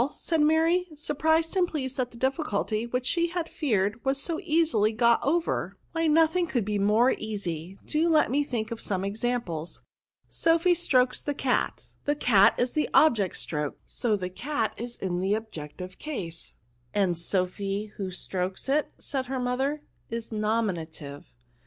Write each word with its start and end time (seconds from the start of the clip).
said 0.15 0.41
Mary, 0.41 0.87
surprised 0.95 1.55
and 1.55 1.67
pleased 1.67 1.95
that 1.95 2.09
the 2.09 2.17
difficulty, 2.17 2.87
which 2.87 3.05
she 3.05 3.27
had 3.27 3.47
feared, 3.47 4.03
was 4.03 4.19
so 4.19 4.39
easily 4.41 4.91
got 4.91 5.19
over;" 5.23 5.77
why 5.91 6.07
no 6.07 6.25
thing 6.25 6.47
can 6.47 6.63
be 6.63 6.79
more 6.79 7.11
easy; 7.19 7.77
do 7.85 8.09
let 8.09 8.31
me 8.31 8.43
think 8.43 8.71
of 8.71 8.81
some 8.81 9.05
examples. 9.05 9.83
Soph}^ 10.27 10.75
strokes 10.75 11.21
the 11.21 11.35
catf 11.35 11.93
the 12.05 12.13
o 12.13 12.15
146 12.15 12.17
N0UN5. 12.17 12.27
cat 12.31 12.55
is 12.59 12.71
the 12.71 12.89
object 12.95 13.37
stroked, 13.37 13.81
and 14.03 14.19
so 14.19 14.29
cat 14.29 14.73
is 14.75 14.97
in 14.97 15.19
the 15.19 15.35
objective 15.35 15.99
case/'" 15.99 16.53
And 16.95 17.15
Sophy 17.15 17.85
y 17.89 17.93
who 17.97 18.09
strokes 18.09 18.67
it," 18.69 18.91
said 18.97 19.27
her 19.27 19.39
mother," 19.39 19.83
is 20.17 20.31
nominative." 20.31 21.31